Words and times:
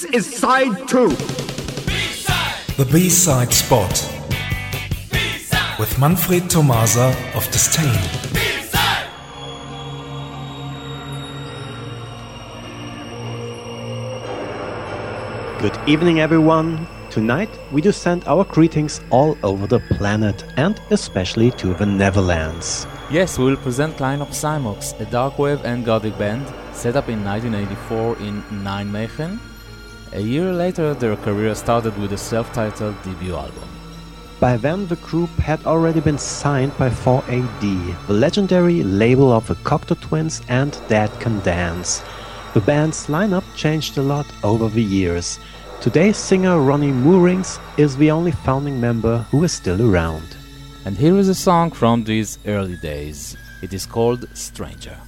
This 0.00 0.12
is 0.14 0.36
side 0.38 0.88
two. 0.88 1.10
The 2.78 2.88
B-side 2.90 3.52
spot 3.52 3.92
with 5.78 5.98
Manfred 5.98 6.48
Tomasa 6.48 7.14
of 7.34 7.44
Disdain. 7.50 8.00
Good 15.60 15.78
evening, 15.86 16.20
everyone. 16.20 16.88
Tonight, 17.10 17.50
we 17.70 17.82
do 17.82 17.92
send 17.92 18.24
our 18.26 18.44
greetings 18.44 19.02
all 19.10 19.36
over 19.42 19.66
the 19.66 19.80
planet 19.98 20.46
and 20.56 20.80
especially 20.88 21.50
to 21.62 21.74
the 21.74 21.84
Netherlands. 21.84 22.86
Yes, 23.10 23.38
we 23.38 23.44
will 23.44 23.58
present 23.58 23.98
Clan 23.98 24.22
of 24.22 24.28
Xymox, 24.30 24.98
a 24.98 25.04
dark 25.10 25.38
wave 25.38 25.62
and 25.66 25.84
gothic 25.84 26.16
band 26.16 26.46
set 26.72 26.96
up 26.96 27.10
in 27.10 27.22
1984 27.22 28.16
in 28.26 28.42
Nijmegen. 28.64 29.49
A 30.12 30.20
year 30.20 30.52
later, 30.52 30.92
their 30.92 31.14
career 31.16 31.54
started 31.54 31.96
with 31.96 32.12
a 32.12 32.18
self-titled 32.18 33.00
debut 33.04 33.34
album. 33.34 33.68
By 34.40 34.56
then, 34.56 34.88
the 34.88 34.96
group 34.96 35.30
had 35.38 35.64
already 35.66 36.00
been 36.00 36.18
signed 36.18 36.76
by 36.76 36.90
4AD, 36.90 38.06
the 38.08 38.12
legendary 38.12 38.82
label 38.82 39.30
of 39.32 39.46
the 39.46 39.54
Cocteau 39.56 40.00
Twins 40.00 40.42
and 40.48 40.76
Dead 40.88 41.10
Can 41.20 41.38
Dance. 41.40 42.02
The 42.54 42.60
band's 42.60 43.06
lineup 43.06 43.44
changed 43.54 43.98
a 43.98 44.02
lot 44.02 44.26
over 44.42 44.68
the 44.68 44.82
years. 44.82 45.38
Today's 45.80 46.16
singer 46.16 46.60
Ronnie 46.60 46.90
Moorings 46.90 47.60
is 47.76 47.96
the 47.96 48.10
only 48.10 48.32
founding 48.32 48.80
member 48.80 49.18
who 49.30 49.44
is 49.44 49.52
still 49.52 49.80
around. 49.80 50.36
And 50.86 50.96
here 50.96 51.16
is 51.18 51.28
a 51.28 51.34
song 51.34 51.70
from 51.70 52.02
these 52.02 52.38
early 52.46 52.76
days. 52.78 53.36
It 53.62 53.72
is 53.72 53.86
called 53.86 54.26
Stranger. 54.34 54.98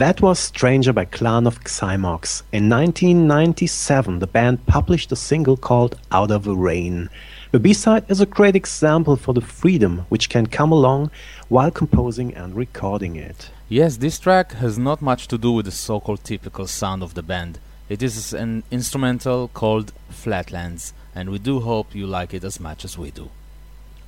That 0.00 0.22
was 0.22 0.38
Stranger 0.38 0.94
by 0.94 1.04
Clan 1.04 1.46
of 1.46 1.62
Xymox. 1.62 2.42
In 2.52 2.70
1997, 2.70 4.20
the 4.20 4.26
band 4.26 4.64
published 4.64 5.12
a 5.12 5.14
single 5.14 5.58
called 5.58 5.98
Out 6.10 6.30
of 6.30 6.44
the 6.44 6.56
Rain. 6.56 7.10
The 7.50 7.60
B-side 7.60 8.10
is 8.10 8.18
a 8.18 8.24
great 8.24 8.56
example 8.56 9.16
for 9.16 9.34
the 9.34 9.42
freedom 9.42 10.06
which 10.08 10.30
can 10.30 10.46
come 10.46 10.72
along 10.72 11.10
while 11.50 11.70
composing 11.70 12.32
and 12.32 12.56
recording 12.56 13.16
it. 13.16 13.50
Yes, 13.68 13.98
this 13.98 14.18
track 14.18 14.52
has 14.52 14.78
not 14.78 15.02
much 15.02 15.28
to 15.28 15.36
do 15.36 15.52
with 15.52 15.66
the 15.66 15.70
so-called 15.70 16.24
typical 16.24 16.66
sound 16.66 17.02
of 17.02 17.12
the 17.12 17.22
band. 17.22 17.58
It 17.90 18.02
is 18.02 18.32
an 18.32 18.62
instrumental 18.70 19.48
called 19.48 19.92
Flatlands, 20.08 20.94
and 21.14 21.28
we 21.28 21.38
do 21.38 21.60
hope 21.60 21.94
you 21.94 22.06
like 22.06 22.32
it 22.32 22.42
as 22.42 22.58
much 22.58 22.86
as 22.86 22.96
we 22.96 23.10
do. 23.10 23.28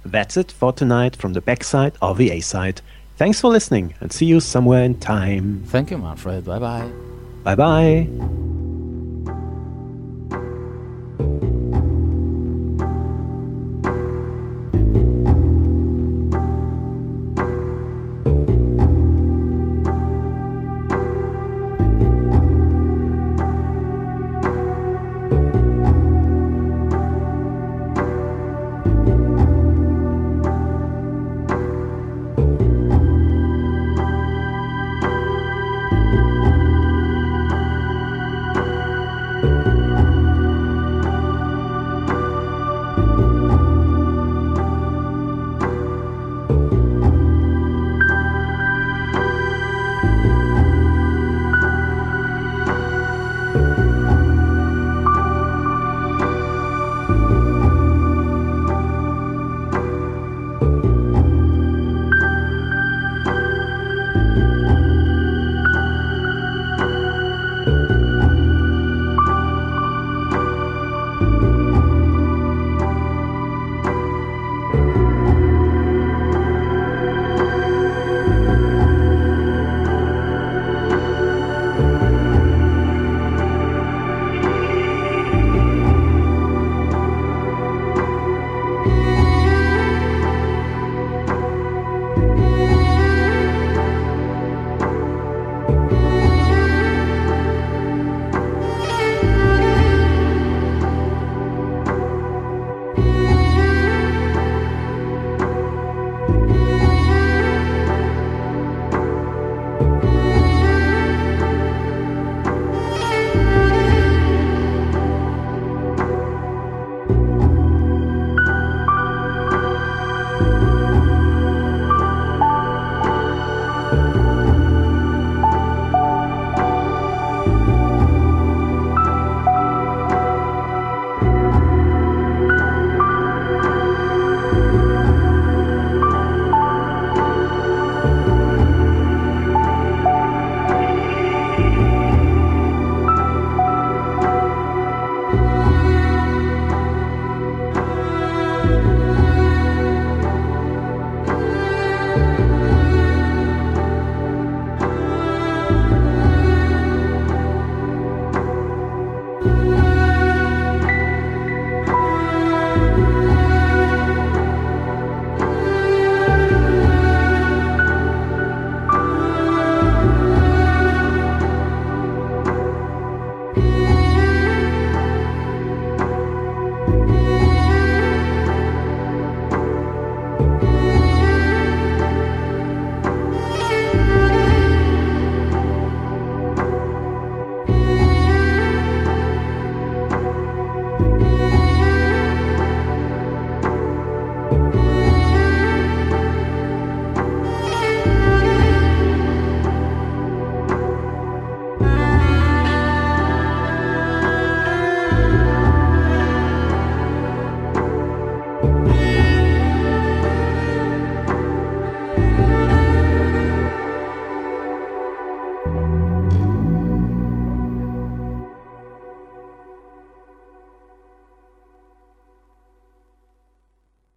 That's 0.07 0.39
it 0.39 0.51
for 0.51 0.73
tonight 0.73 1.17
from 1.17 1.35
the 1.35 1.43
backside 1.43 1.97
of 2.01 2.17
the 2.17 2.31
A-side. 2.31 2.81
Thanks 3.17 3.41
for 3.41 3.51
listening 3.51 3.95
and 4.01 4.13
see 4.13 4.27
you 4.27 4.41
somewhere 4.41 4.83
in 4.83 4.99
time. 4.99 5.63
Thank 5.67 5.91
you, 5.91 5.99
Manfred. 5.99 6.45
Bye 6.45 6.59
bye. 6.59 6.91
Bye 7.45 7.55
bye. 7.55 8.49